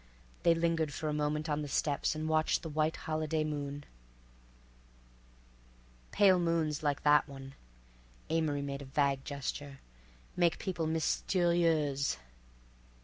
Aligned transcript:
They 0.41 0.55
lingered 0.55 0.91
for 0.91 1.09
a 1.09 1.13
moment 1.13 1.47
on 1.47 1.61
the 1.61 1.67
steps, 1.67 2.15
and 2.15 2.27
watched 2.27 2.63
the 2.63 2.69
white 2.69 2.95
holiday 2.95 3.43
moon. 3.43 3.83
"Pale 6.09 6.39
moons 6.39 6.81
like 6.81 7.03
that 7.03 7.29
one"—Amory 7.29 8.63
made 8.63 8.81
a 8.81 8.85
vague 8.85 9.23
gesture—"make 9.23 10.57
people 10.57 10.87
mysterieuse. 10.87 12.17